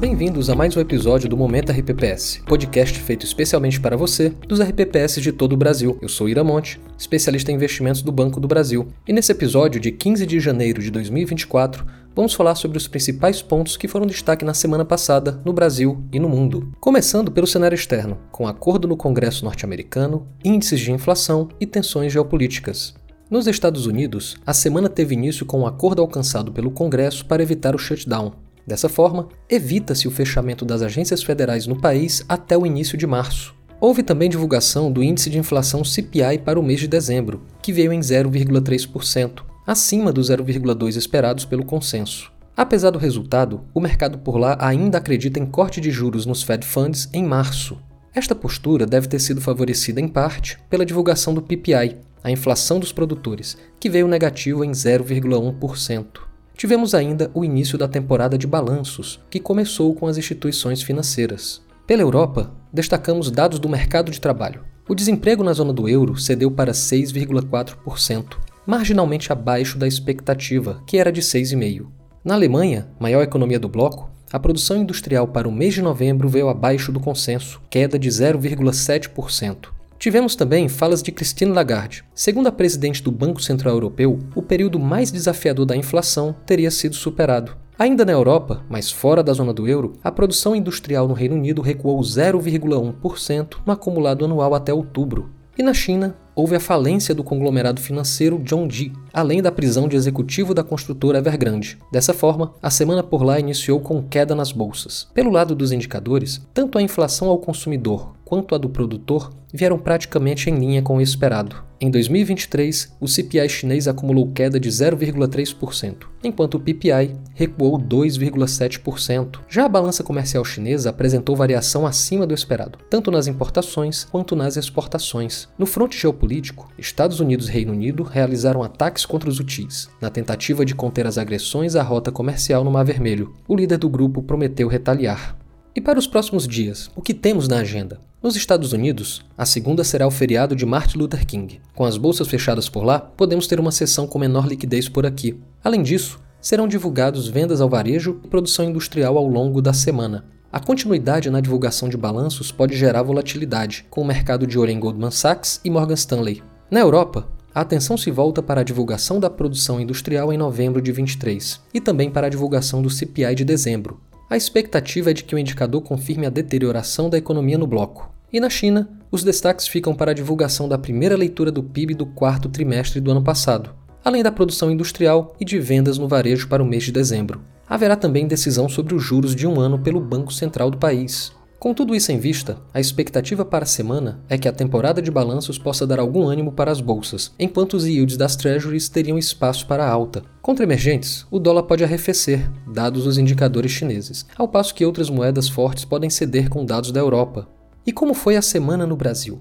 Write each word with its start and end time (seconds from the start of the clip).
Bem-vindos 0.00 0.48
a 0.48 0.54
mais 0.54 0.74
um 0.74 0.80
episódio 0.80 1.28
do 1.28 1.36
Momento 1.36 1.72
RPPS, 1.72 2.40
podcast 2.46 2.98
feito 3.00 3.26
especialmente 3.26 3.78
para 3.78 3.98
você 3.98 4.30
dos 4.48 4.58
RPPS 4.58 5.20
de 5.20 5.30
todo 5.30 5.52
o 5.52 5.58
Brasil. 5.58 5.98
Eu 6.00 6.08
sou 6.08 6.26
Ira 6.26 6.42
Monte, 6.42 6.80
especialista 6.96 7.52
em 7.52 7.54
investimentos 7.56 8.00
do 8.00 8.10
Banco 8.10 8.40
do 8.40 8.48
Brasil, 8.48 8.88
e 9.06 9.12
nesse 9.12 9.30
episódio 9.30 9.78
de 9.78 9.92
15 9.92 10.24
de 10.24 10.40
janeiro 10.40 10.80
de 10.80 10.90
2024, 10.90 11.84
vamos 12.16 12.32
falar 12.32 12.54
sobre 12.54 12.78
os 12.78 12.88
principais 12.88 13.42
pontos 13.42 13.76
que 13.76 13.86
foram 13.86 14.06
destaque 14.06 14.42
na 14.42 14.54
semana 14.54 14.86
passada 14.86 15.38
no 15.44 15.52
Brasil 15.52 16.02
e 16.10 16.18
no 16.18 16.30
mundo. 16.30 16.72
Começando 16.80 17.30
pelo 17.30 17.46
cenário 17.46 17.76
externo, 17.76 18.16
com 18.32 18.48
acordo 18.48 18.88
no 18.88 18.96
Congresso 18.96 19.44
norte-americano, 19.44 20.26
índices 20.42 20.80
de 20.80 20.92
inflação 20.92 21.46
e 21.60 21.66
tensões 21.66 22.10
geopolíticas. 22.10 22.94
Nos 23.28 23.46
Estados 23.46 23.84
Unidos, 23.84 24.38
a 24.46 24.54
semana 24.54 24.88
teve 24.88 25.14
início 25.14 25.44
com 25.44 25.60
um 25.60 25.66
acordo 25.66 26.00
alcançado 26.00 26.50
pelo 26.50 26.70
Congresso 26.70 27.26
para 27.26 27.42
evitar 27.42 27.74
o 27.74 27.78
shutdown, 27.78 28.32
Dessa 28.66 28.88
forma, 28.88 29.28
evita-se 29.48 30.06
o 30.06 30.10
fechamento 30.10 30.64
das 30.64 30.82
agências 30.82 31.22
federais 31.22 31.66
no 31.66 31.80
país 31.80 32.24
até 32.28 32.56
o 32.56 32.66
início 32.66 32.96
de 32.96 33.06
março. 33.06 33.54
Houve 33.80 34.02
também 34.02 34.28
divulgação 34.28 34.92
do 34.92 35.02
índice 35.02 35.30
de 35.30 35.38
inflação 35.38 35.82
CPI 35.82 36.38
para 36.44 36.60
o 36.60 36.62
mês 36.62 36.80
de 36.80 36.86
dezembro, 36.86 37.42
que 37.62 37.72
veio 37.72 37.92
em 37.92 38.00
0,3%, 38.00 39.42
acima 39.66 40.12
dos 40.12 40.30
0,2% 40.30 40.96
esperados 40.96 41.44
pelo 41.44 41.64
consenso. 41.64 42.30
Apesar 42.54 42.90
do 42.90 42.98
resultado, 42.98 43.62
o 43.72 43.80
mercado 43.80 44.18
por 44.18 44.36
lá 44.36 44.58
ainda 44.60 44.98
acredita 44.98 45.40
em 45.40 45.46
corte 45.46 45.80
de 45.80 45.90
juros 45.90 46.26
nos 46.26 46.42
Fed 46.42 46.66
Funds 46.66 47.08
em 47.12 47.24
março. 47.24 47.78
Esta 48.14 48.34
postura 48.34 48.84
deve 48.84 49.08
ter 49.08 49.18
sido 49.18 49.40
favorecida 49.40 50.00
em 50.00 50.08
parte 50.08 50.58
pela 50.68 50.84
divulgação 50.84 51.32
do 51.32 51.40
PPI, 51.40 51.96
a 52.22 52.30
inflação 52.30 52.78
dos 52.78 52.92
produtores, 52.92 53.56
que 53.78 53.88
veio 53.88 54.06
negativo 54.06 54.62
em 54.62 54.72
0,1%. 54.72 56.29
Tivemos 56.60 56.94
ainda 56.94 57.30
o 57.32 57.42
início 57.42 57.78
da 57.78 57.88
temporada 57.88 58.36
de 58.36 58.46
balanços, 58.46 59.18
que 59.30 59.40
começou 59.40 59.94
com 59.94 60.06
as 60.06 60.18
instituições 60.18 60.82
financeiras. 60.82 61.62
Pela 61.86 62.02
Europa, 62.02 62.52
destacamos 62.70 63.30
dados 63.30 63.58
do 63.58 63.66
mercado 63.66 64.10
de 64.10 64.20
trabalho. 64.20 64.62
O 64.86 64.94
desemprego 64.94 65.42
na 65.42 65.54
zona 65.54 65.72
do 65.72 65.88
euro 65.88 66.18
cedeu 66.18 66.50
para 66.50 66.72
6,4%, 66.72 68.36
marginalmente 68.66 69.32
abaixo 69.32 69.78
da 69.78 69.88
expectativa, 69.88 70.82
que 70.86 70.98
era 70.98 71.10
de 71.10 71.22
6,5%. 71.22 71.86
Na 72.22 72.34
Alemanha, 72.34 72.90
maior 73.00 73.22
economia 73.22 73.58
do 73.58 73.66
bloco, 73.66 74.10
a 74.30 74.38
produção 74.38 74.76
industrial 74.76 75.28
para 75.28 75.48
o 75.48 75.52
mês 75.52 75.72
de 75.72 75.80
novembro 75.80 76.28
veio 76.28 76.50
abaixo 76.50 76.92
do 76.92 77.00
consenso, 77.00 77.58
queda 77.70 77.98
de 77.98 78.10
0,7%. 78.10 79.79
Tivemos 80.00 80.34
também 80.34 80.66
falas 80.66 81.02
de 81.02 81.12
Christine 81.12 81.52
Lagarde. 81.52 82.02
Segundo 82.14 82.46
a 82.46 82.52
presidente 82.52 83.02
do 83.02 83.12
Banco 83.12 83.42
Central 83.42 83.74
Europeu, 83.74 84.18
o 84.34 84.40
período 84.40 84.80
mais 84.80 85.12
desafiador 85.12 85.66
da 85.66 85.76
inflação 85.76 86.34
teria 86.46 86.70
sido 86.70 86.96
superado. 86.96 87.54
Ainda 87.78 88.02
na 88.02 88.12
Europa, 88.12 88.64
mas 88.66 88.90
fora 88.90 89.22
da 89.22 89.34
zona 89.34 89.52
do 89.52 89.68
euro, 89.68 89.92
a 90.02 90.10
produção 90.10 90.56
industrial 90.56 91.06
no 91.06 91.12
Reino 91.12 91.34
Unido 91.34 91.60
recuou 91.60 92.00
0,1% 92.00 93.56
no 93.66 93.72
acumulado 93.74 94.24
anual 94.24 94.54
até 94.54 94.72
outubro. 94.72 95.28
E 95.58 95.62
na 95.62 95.74
China, 95.74 96.16
houve 96.34 96.56
a 96.56 96.60
falência 96.60 97.14
do 97.14 97.22
conglomerado 97.22 97.82
financeiro 97.82 98.42
Zhongji, 98.48 98.94
além 99.12 99.42
da 99.42 99.52
prisão 99.52 99.86
de 99.86 99.96
executivo 99.96 100.54
da 100.54 100.64
construtora 100.64 101.18
Evergrande. 101.18 101.76
Dessa 101.92 102.14
forma, 102.14 102.54
a 102.62 102.70
semana 102.70 103.02
por 103.02 103.22
lá 103.22 103.38
iniciou 103.38 103.78
com 103.80 104.02
queda 104.02 104.34
nas 104.34 104.50
bolsas. 104.50 105.08
Pelo 105.12 105.30
lado 105.30 105.54
dos 105.54 105.72
indicadores, 105.72 106.40
tanto 106.54 106.78
a 106.78 106.82
inflação 106.82 107.28
ao 107.28 107.36
consumidor 107.36 108.14
quanto 108.30 108.54
a 108.54 108.58
do 108.58 108.68
produtor 108.68 109.32
vieram 109.52 109.76
praticamente 109.76 110.48
em 110.48 110.54
linha 110.54 110.80
com 110.80 110.98
o 110.98 111.00
esperado. 111.00 111.64
Em 111.80 111.90
2023, 111.90 112.96
o 113.00 113.08
CPI 113.08 113.48
chinês 113.48 113.88
acumulou 113.88 114.30
queda 114.30 114.60
de 114.60 114.68
0,3%, 114.68 116.06
enquanto 116.22 116.54
o 116.54 116.60
PPI 116.60 117.16
recuou 117.34 117.76
2,7%. 117.76 119.40
Já 119.48 119.64
a 119.64 119.68
balança 119.68 120.04
comercial 120.04 120.44
chinesa 120.44 120.90
apresentou 120.90 121.34
variação 121.34 121.84
acima 121.84 122.24
do 122.24 122.32
esperado, 122.32 122.78
tanto 122.88 123.10
nas 123.10 123.26
importações 123.26 124.04
quanto 124.04 124.36
nas 124.36 124.56
exportações. 124.56 125.48
No 125.58 125.66
fronte 125.66 125.98
geopolítico, 125.98 126.70
Estados 126.78 127.18
Unidos 127.18 127.48
e 127.48 127.52
Reino 127.52 127.72
Unido 127.72 128.04
realizaram 128.04 128.62
ataques 128.62 129.04
contra 129.04 129.28
os 129.28 129.40
UTIs, 129.40 129.90
na 130.00 130.08
tentativa 130.08 130.64
de 130.64 130.76
conter 130.76 131.04
as 131.04 131.18
agressões 131.18 131.74
à 131.74 131.82
rota 131.82 132.12
comercial 132.12 132.62
no 132.62 132.70
Mar 132.70 132.84
Vermelho. 132.84 133.34
O 133.48 133.56
líder 133.56 133.78
do 133.78 133.88
grupo 133.88 134.22
prometeu 134.22 134.68
retaliar. 134.68 135.36
E 135.74 135.80
para 135.80 135.98
os 135.98 136.06
próximos 136.06 136.46
dias, 136.46 136.90
o 136.94 137.02
que 137.02 137.14
temos 137.14 137.48
na 137.48 137.58
agenda? 137.58 138.09
Nos 138.22 138.36
Estados 138.36 138.74
Unidos, 138.74 139.24
a 139.36 139.46
segunda 139.46 139.82
será 139.82 140.06
o 140.06 140.10
feriado 140.10 140.54
de 140.54 140.66
Martin 140.66 140.98
Luther 140.98 141.24
King. 141.24 141.58
Com 141.74 141.86
as 141.86 141.96
bolsas 141.96 142.28
fechadas 142.28 142.68
por 142.68 142.84
lá, 142.84 142.98
podemos 142.98 143.46
ter 143.46 143.58
uma 143.58 143.72
sessão 143.72 144.06
com 144.06 144.18
menor 144.18 144.46
liquidez 144.46 144.90
por 144.90 145.06
aqui. 145.06 145.40
Além 145.64 145.82
disso, 145.82 146.20
serão 146.38 146.68
divulgados 146.68 147.28
vendas 147.28 147.62
ao 147.62 147.68
varejo 147.70 148.20
e 148.22 148.28
produção 148.28 148.66
industrial 148.66 149.16
ao 149.16 149.26
longo 149.26 149.62
da 149.62 149.72
semana. 149.72 150.26
A 150.52 150.60
continuidade 150.60 151.30
na 151.30 151.40
divulgação 151.40 151.88
de 151.88 151.96
balanços 151.96 152.52
pode 152.52 152.76
gerar 152.76 153.02
volatilidade, 153.02 153.86
com 153.88 154.02
o 154.02 154.06
mercado 154.06 154.46
de 154.46 154.58
olho 154.58 154.70
em 154.70 154.78
Goldman 154.78 155.10
Sachs 155.10 155.58
e 155.64 155.70
Morgan 155.70 155.94
Stanley. 155.94 156.42
Na 156.70 156.80
Europa, 156.80 157.26
a 157.54 157.62
atenção 157.62 157.96
se 157.96 158.10
volta 158.10 158.42
para 158.42 158.60
a 158.60 158.64
divulgação 158.64 159.18
da 159.18 159.30
produção 159.30 159.80
industrial 159.80 160.30
em 160.30 160.36
novembro 160.36 160.82
de 160.82 160.92
23 160.92 161.58
e 161.72 161.80
também 161.80 162.10
para 162.10 162.26
a 162.26 162.30
divulgação 162.30 162.82
do 162.82 162.90
CPI 162.90 163.34
de 163.34 163.46
dezembro, 163.46 163.98
a 164.30 164.36
expectativa 164.36 165.10
é 165.10 165.12
de 165.12 165.24
que 165.24 165.34
o 165.34 165.38
indicador 165.38 165.82
confirme 165.82 166.24
a 166.24 166.30
deterioração 166.30 167.10
da 167.10 167.18
economia 167.18 167.58
no 167.58 167.66
bloco. 167.66 168.14
E 168.32 168.38
na 168.38 168.48
China, 168.48 168.88
os 169.10 169.24
destaques 169.24 169.66
ficam 169.66 169.92
para 169.92 170.12
a 170.12 170.14
divulgação 170.14 170.68
da 170.68 170.78
primeira 170.78 171.16
leitura 171.16 171.50
do 171.50 171.64
PIB 171.64 171.94
do 171.94 172.06
quarto 172.06 172.48
trimestre 172.48 173.00
do 173.00 173.10
ano 173.10 173.24
passado, 173.24 173.74
além 174.04 174.22
da 174.22 174.30
produção 174.30 174.70
industrial 174.70 175.34
e 175.40 175.44
de 175.44 175.58
vendas 175.58 175.98
no 175.98 176.06
varejo 176.06 176.46
para 176.46 176.62
o 176.62 176.66
mês 176.66 176.84
de 176.84 176.92
dezembro. 176.92 177.40
Haverá 177.68 177.96
também 177.96 178.28
decisão 178.28 178.68
sobre 178.68 178.94
os 178.94 179.02
juros 179.02 179.34
de 179.34 179.48
um 179.48 179.58
ano 179.58 179.80
pelo 179.80 180.00
Banco 180.00 180.32
Central 180.32 180.70
do 180.70 180.78
país. 180.78 181.32
Com 181.60 181.74
tudo 181.74 181.94
isso 181.94 182.10
em 182.10 182.18
vista, 182.18 182.56
a 182.72 182.80
expectativa 182.80 183.44
para 183.44 183.64
a 183.64 183.68
semana 183.68 184.18
é 184.30 184.38
que 184.38 184.48
a 184.48 184.52
temporada 184.52 185.02
de 185.02 185.10
balanços 185.10 185.58
possa 185.58 185.86
dar 185.86 186.00
algum 186.00 186.26
ânimo 186.26 186.52
para 186.52 186.70
as 186.72 186.80
bolsas, 186.80 187.32
enquanto 187.38 187.74
os 187.74 187.84
yields 187.84 188.16
das 188.16 188.34
treasuries 188.34 188.88
teriam 188.88 189.18
espaço 189.18 189.66
para 189.66 189.86
alta. 189.86 190.22
Contra 190.40 190.64
emergentes, 190.64 191.26
o 191.30 191.38
dólar 191.38 191.64
pode 191.64 191.84
arrefecer, 191.84 192.50
dados 192.66 193.06
os 193.06 193.18
indicadores 193.18 193.72
chineses, 193.72 194.24
ao 194.38 194.48
passo 194.48 194.74
que 194.74 194.86
outras 194.86 195.10
moedas 195.10 195.50
fortes 195.50 195.84
podem 195.84 196.08
ceder 196.08 196.48
com 196.48 196.64
dados 196.64 196.92
da 196.92 197.00
Europa. 197.00 197.46
E 197.86 197.92
como 197.92 198.14
foi 198.14 198.36
a 198.36 198.42
semana 198.42 198.86
no 198.86 198.96
Brasil? 198.96 199.38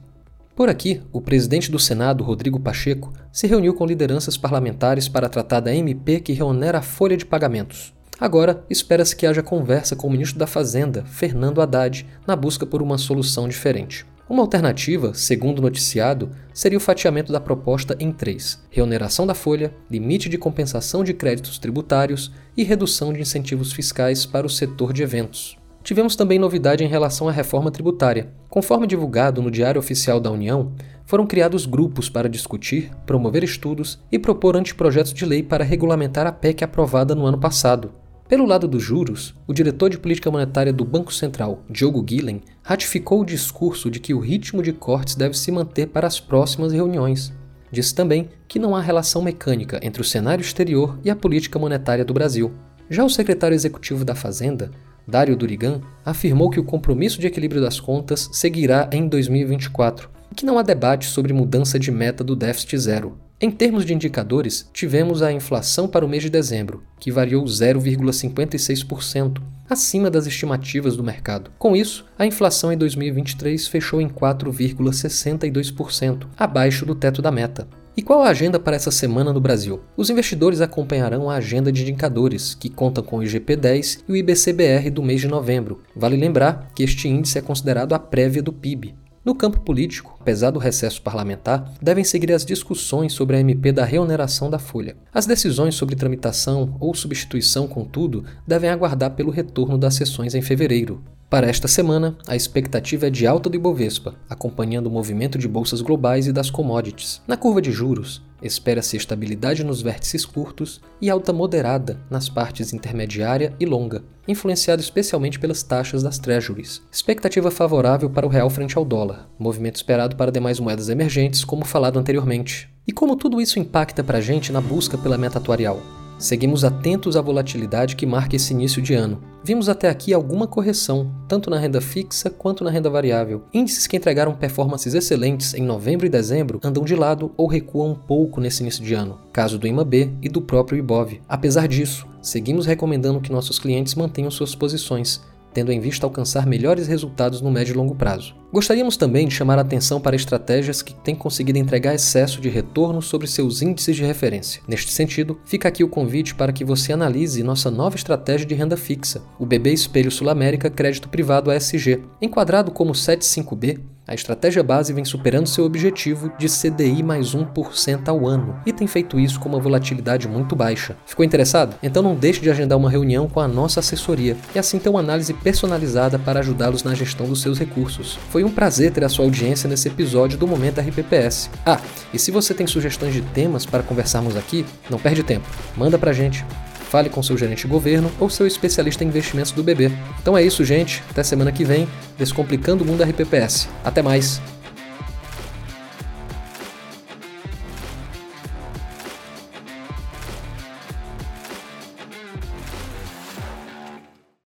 Por 0.57 0.67
aqui, 0.67 1.01
o 1.13 1.21
presidente 1.21 1.71
do 1.71 1.79
Senado, 1.79 2.21
Rodrigo 2.21 2.59
Pacheco, 2.59 3.13
se 3.31 3.47
reuniu 3.47 3.73
com 3.73 3.85
lideranças 3.85 4.35
parlamentares 4.35 5.07
para 5.07 5.29
tratar 5.29 5.61
da 5.61 5.73
MP 5.73 6.19
que 6.19 6.33
reonera 6.33 6.79
a 6.79 6.81
folha 6.81 7.15
de 7.15 7.25
pagamentos. 7.25 7.93
Agora, 8.19 8.65
espera-se 8.69 9.15
que 9.15 9.25
haja 9.25 9.41
conversa 9.41 9.95
com 9.95 10.07
o 10.07 10.11
ministro 10.11 10.37
da 10.37 10.45
Fazenda, 10.45 11.05
Fernando 11.05 11.61
Haddad, 11.61 12.05
na 12.27 12.35
busca 12.35 12.65
por 12.65 12.81
uma 12.81 12.97
solução 12.97 13.47
diferente. 13.47 14.05
Uma 14.29 14.43
alternativa, 14.43 15.13
segundo 15.13 15.59
o 15.59 15.61
noticiado, 15.61 16.29
seria 16.53 16.77
o 16.77 16.81
fatiamento 16.81 17.31
da 17.31 17.39
proposta 17.39 17.95
em 17.99 18.11
três: 18.11 18.61
reoneração 18.69 19.25
da 19.25 19.33
folha, 19.33 19.73
limite 19.89 20.27
de 20.27 20.37
compensação 20.37 21.03
de 21.03 21.13
créditos 21.13 21.57
tributários 21.57 22.31
e 22.55 22.63
redução 22.63 23.13
de 23.13 23.21
incentivos 23.21 23.71
fiscais 23.71 24.25
para 24.25 24.45
o 24.45 24.49
setor 24.49 24.91
de 24.91 25.01
eventos. 25.01 25.57
Tivemos 25.81 26.15
também 26.15 26.37
novidade 26.37 26.83
em 26.83 26.87
relação 26.87 27.29
à 27.29 27.31
reforma 27.31 27.71
tributária. 27.71 28.29
Conforme 28.49 28.85
divulgado 28.85 29.41
no 29.41 29.49
Diário 29.49 29.79
Oficial 29.79 30.19
da 30.19 30.29
União, 30.29 30.73
foram 31.05 31.25
criados 31.25 31.65
grupos 31.65 32.09
para 32.09 32.29
discutir, 32.29 32.91
promover 33.07 33.43
estudos 33.43 33.97
e 34.11 34.19
propor 34.19 34.55
anteprojetos 34.55 35.13
de 35.13 35.25
lei 35.25 35.41
para 35.41 35.63
regulamentar 35.63 36.27
a 36.27 36.31
PEC 36.31 36.63
aprovada 36.63 37.15
no 37.15 37.25
ano 37.25 37.39
passado. 37.39 37.91
Pelo 38.29 38.45
lado 38.45 38.67
dos 38.67 38.83
juros, 38.83 39.33
o 39.47 39.53
diretor 39.55 39.89
de 39.89 39.97
política 39.97 40.29
monetária 40.29 40.71
do 40.71 40.85
Banco 40.85 41.11
Central, 41.11 41.63
Diogo 41.67 41.99
Guilhem, 42.03 42.43
ratificou 42.61 43.21
o 43.21 43.25
discurso 43.25 43.89
de 43.89 43.99
que 43.99 44.13
o 44.13 44.19
ritmo 44.19 44.61
de 44.61 44.71
cortes 44.71 45.15
deve 45.15 45.35
se 45.35 45.51
manter 45.51 45.87
para 45.87 46.05
as 46.05 46.19
próximas 46.19 46.71
reuniões. 46.71 47.33
Disse 47.71 47.95
também 47.95 48.29
que 48.47 48.59
não 48.59 48.75
há 48.75 48.81
relação 48.81 49.23
mecânica 49.23 49.79
entre 49.81 50.03
o 50.03 50.05
cenário 50.05 50.43
exterior 50.43 50.99
e 51.03 51.09
a 51.09 51.15
política 51.15 51.57
monetária 51.57 52.05
do 52.05 52.13
Brasil. 52.13 52.53
Já 52.87 53.03
o 53.03 53.09
secretário 53.09 53.55
executivo 53.55 54.05
da 54.05 54.13
Fazenda, 54.13 54.69
Dário 55.07 55.35
Durigan, 55.35 55.81
afirmou 56.05 56.51
que 56.51 56.59
o 56.59 56.63
compromisso 56.63 57.19
de 57.19 57.25
equilíbrio 57.25 57.63
das 57.63 57.79
contas 57.79 58.29
seguirá 58.31 58.87
em 58.93 59.07
2024 59.07 60.07
e 60.31 60.35
que 60.35 60.45
não 60.45 60.59
há 60.59 60.61
debate 60.61 61.07
sobre 61.07 61.33
mudança 61.33 61.79
de 61.79 61.89
meta 61.89 62.23
do 62.23 62.35
déficit 62.35 62.77
zero. 62.77 63.17
Em 63.41 63.49
termos 63.49 63.85
de 63.85 63.93
indicadores, 63.93 64.69
tivemos 64.73 65.21
a 65.21 65.31
inflação 65.31 65.87
para 65.87 66.05
o 66.05 66.09
mês 66.09 66.23
de 66.23 66.29
dezembro, 66.29 66.83
que 66.99 67.09
variou 67.09 67.45
0,56%, 67.45 69.41
acima 69.69 70.11
das 70.11 70.27
estimativas 70.27 70.97
do 70.97 71.03
mercado. 71.05 71.49
Com 71.57 71.73
isso, 71.73 72.05
a 72.17 72.25
inflação 72.25 72.73
em 72.73 72.77
2023 72.77 73.65
fechou 73.65 74.01
em 74.01 74.09
4,62%, 74.09 76.27
abaixo 76.37 76.85
do 76.85 76.93
teto 76.93 77.21
da 77.21 77.31
meta. 77.31 77.65
E 77.95 78.01
qual 78.01 78.23
a 78.23 78.29
agenda 78.29 78.59
para 78.59 78.75
essa 78.75 78.91
semana 78.91 79.31
no 79.31 79.39
Brasil? 79.39 79.79
Os 79.95 80.09
investidores 80.09 80.59
acompanharão 80.59 81.29
a 81.29 81.35
agenda 81.35 81.71
de 81.71 81.81
indicadores, 81.81 82.53
que 82.53 82.69
conta 82.69 83.01
com 83.01 83.19
o 83.19 83.23
IGP-10 83.23 84.01
e 84.05 84.11
o 84.11 84.17
IBCBR 84.17 84.89
do 84.89 85.01
mês 85.01 85.21
de 85.21 85.29
novembro. 85.29 85.81
Vale 85.95 86.17
lembrar 86.17 86.67
que 86.75 86.83
este 86.83 87.07
índice 87.07 87.37
é 87.37 87.41
considerado 87.41 87.93
a 87.93 87.99
prévia 87.99 88.43
do 88.43 88.51
PIB. 88.51 88.95
No 89.29 89.35
campo 89.35 89.59
político, 89.59 90.17
apesar 90.19 90.49
do 90.49 90.57
recesso 90.57 91.03
parlamentar, 91.03 91.71
devem 91.79 92.03
seguir 92.03 92.31
as 92.31 92.43
discussões 92.43 93.13
sobre 93.13 93.37
a 93.37 93.39
MP 93.39 93.71
da 93.71 93.85
reoneração 93.85 94.49
da 94.49 94.57
folha. 94.57 94.97
As 95.13 95.27
decisões 95.27 95.75
sobre 95.75 95.95
tramitação 95.95 96.75
ou 96.79 96.95
substituição, 96.95 97.67
contudo, 97.67 98.25
devem 98.47 98.71
aguardar 98.71 99.11
pelo 99.11 99.29
retorno 99.29 99.77
das 99.77 99.93
sessões 99.93 100.33
em 100.33 100.41
fevereiro. 100.41 101.03
Para 101.29 101.47
esta 101.47 101.67
semana, 101.67 102.17
a 102.27 102.35
expectativa 102.35 103.05
é 103.05 103.09
de 103.11 103.27
alta 103.27 103.51
do 103.51 103.55
Ibovespa, 103.55 104.15
acompanhando 104.27 104.87
o 104.87 104.91
movimento 104.91 105.37
de 105.37 105.47
bolsas 105.47 105.79
globais 105.79 106.25
e 106.25 106.33
das 106.33 106.49
commodities. 106.49 107.21
Na 107.27 107.37
curva 107.37 107.61
de 107.61 107.71
juros, 107.71 108.19
espera-se 108.41 108.97
estabilidade 108.97 109.63
nos 109.63 109.79
vértices 109.79 110.25
curtos 110.25 110.81
e 110.99 111.07
alta 111.07 111.31
moderada 111.31 111.99
nas 112.09 112.27
partes 112.27 112.73
intermediária 112.73 113.53
e 113.59 113.65
longa, 113.67 114.03
influenciado 114.27 114.81
especialmente 114.81 115.37
pelas 115.37 115.61
taxas 115.61 116.01
das 116.01 116.17
treasuries. 116.17 116.81
Expectativa 116.91 117.51
favorável 117.51 118.09
para 118.09 118.25
o 118.25 118.29
real 118.29 118.49
frente 118.49 118.75
ao 118.75 118.83
dólar, 118.83 119.29
movimento 119.37 119.75
esperado 119.75 120.15
para 120.15 120.31
demais 120.31 120.59
moedas 120.59 120.89
emergentes, 120.89 121.45
como 121.45 121.63
falado 121.63 121.99
anteriormente. 121.99 122.67
E 122.87 122.91
como 122.91 123.15
tudo 123.15 123.39
isso 123.39 123.59
impacta 123.59 124.03
para 124.03 124.17
a 124.17 124.21
gente 124.21 124.51
na 124.51 124.61
busca 124.61 124.97
pela 124.97 125.15
meta 125.15 125.37
atuarial? 125.37 125.79
Seguimos 126.19 126.65
atentos 126.65 127.15
à 127.15 127.21
volatilidade 127.21 127.95
que 127.95 128.05
marca 128.05 128.35
esse 128.35 128.53
início 128.53 128.81
de 128.81 128.93
ano. 128.93 129.21
Vimos 129.41 129.69
até 129.69 129.87
aqui 129.87 130.13
alguma 130.13 130.45
correção, 130.45 131.09
tanto 131.29 131.49
na 131.49 131.57
renda 131.57 131.79
fixa 131.79 132.29
quanto 132.29 132.61
na 132.61 132.69
renda 132.69 132.89
variável. 132.89 133.45
Índices 133.53 133.87
que 133.87 133.95
entregaram 133.95 134.35
performances 134.35 134.93
excelentes 134.93 135.53
em 135.53 135.63
novembro 135.63 136.05
e 136.05 136.09
dezembro 136.09 136.59
andam 136.61 136.83
de 136.83 136.93
lado 136.93 137.31
ou 137.37 137.47
recuam 137.47 137.91
um 137.91 137.95
pouco 137.95 138.41
nesse 138.41 138.61
início 138.61 138.83
de 138.83 138.93
ano, 138.93 139.17
caso 139.31 139.57
do 139.57 139.65
IMAB 139.65 140.13
e 140.21 140.27
do 140.27 140.41
próprio 140.41 140.77
IBOV. 140.77 141.21
Apesar 141.27 141.69
disso, 141.69 142.05
seguimos 142.21 142.65
recomendando 142.65 143.21
que 143.21 143.31
nossos 143.31 143.57
clientes 143.57 143.95
mantenham 143.95 144.29
suas 144.29 144.53
posições, 144.53 145.21
tendo 145.53 145.71
em 145.71 145.79
vista 145.79 146.05
alcançar 146.05 146.45
melhores 146.45 146.87
resultados 146.87 147.41
no 147.41 147.51
médio 147.51 147.73
e 147.73 147.77
longo 147.77 147.95
prazo. 147.95 148.35
Gostaríamos 148.51 148.97
também 148.97 149.27
de 149.27 149.35
chamar 149.35 149.59
a 149.59 149.61
atenção 149.61 150.01
para 150.01 150.15
estratégias 150.15 150.81
que 150.81 150.95
têm 150.95 151.15
conseguido 151.15 151.59
entregar 151.59 151.93
excesso 151.93 152.41
de 152.41 152.49
retorno 152.49 153.01
sobre 153.01 153.27
seus 153.27 153.61
índices 153.61 153.95
de 153.95 154.03
referência. 154.03 154.61
Neste 154.67 154.91
sentido, 154.91 155.39
fica 155.45 155.67
aqui 155.67 155.83
o 155.83 155.89
convite 155.89 156.33
para 156.33 156.51
que 156.51 156.65
você 156.65 156.91
analise 156.91 157.43
nossa 157.43 157.69
nova 157.69 157.95
estratégia 157.95 158.47
de 158.47 158.55
renda 158.55 158.75
fixa, 158.75 159.21
o 159.37 159.45
BB 159.45 159.73
Espelho 159.73 160.09
Sul 160.09 160.29
América 160.29 160.69
Crédito 160.69 161.09
Privado 161.09 161.51
ASG. 161.51 162.03
Enquadrado 162.19 162.71
como 162.71 162.91
75B, 162.91 163.79
a 164.09 164.15
estratégia 164.15 164.63
base 164.63 164.91
vem 164.91 165.05
superando 165.05 165.45
seu 165.45 165.63
objetivo 165.63 166.31
de 166.35 166.47
CDI 166.47 167.03
mais 167.03 167.35
1% 167.35 168.07
ao 168.07 168.25
ano 168.25 168.59
e 168.65 168.73
tem 168.73 168.87
feito 168.87 169.19
isso 169.19 169.39
com 169.39 169.47
uma 169.47 169.59
volatilidade 169.59 170.27
muito 170.27 170.55
baixa. 170.55 170.95
Ficou 171.05 171.23
interessado? 171.23 171.75
Então 171.83 172.01
não 172.01 172.15
deixe 172.15 172.41
de 172.41 172.49
agendar 172.49 172.75
uma 172.75 172.89
reunião 172.89 173.29
com 173.29 173.39
a 173.39 173.47
nossa 173.47 173.81
assessoria 173.81 174.35
e 174.55 174.57
assim 174.57 174.79
ter 174.79 174.89
uma 174.89 174.99
análise 174.99 175.31
personalizada 175.31 176.17
para 176.17 176.39
ajudá-los 176.39 176.81
na 176.81 176.95
gestão 176.95 177.27
dos 177.27 177.39
seus 177.39 177.59
recursos. 177.59 178.17
Foi 178.31 178.43
um 178.43 178.49
prazer 178.49 178.91
ter 178.91 179.03
a 179.03 179.09
sua 179.09 179.25
audiência 179.25 179.69
nesse 179.69 179.87
episódio 179.87 180.39
do 180.39 180.47
Momento 180.47 180.81
RPPS. 180.81 181.51
Ah, 181.63 181.79
e 182.11 182.17
se 182.17 182.31
você 182.31 182.55
tem 182.55 182.65
sugestões 182.65 183.13
de 183.13 183.21
temas 183.21 183.63
para 183.63 183.83
conversarmos 183.83 184.35
aqui, 184.35 184.65
não 184.89 184.97
perde 184.97 185.21
tempo. 185.21 185.47
Manda 185.77 185.99
pra 185.99 186.13
gente. 186.13 186.43
Fale 186.89 187.09
com 187.09 187.21
seu 187.21 187.37
gerente 187.37 187.61
de 187.61 187.67
governo 187.67 188.11
ou 188.19 188.29
seu 188.29 188.47
especialista 188.47 189.03
em 189.03 189.07
investimentos 189.07 189.51
do 189.51 189.63
BB. 189.63 189.91
Então 190.19 190.35
é 190.35 190.43
isso, 190.43 190.65
gente. 190.65 191.03
Até 191.09 191.21
semana 191.21 191.51
que 191.51 191.63
vem, 191.63 191.87
Descomplicando 192.17 192.83
o 192.83 192.87
Mundo 192.87 193.03
RPPS. 193.03 193.69
Até 193.83 194.01
mais! 194.01 194.41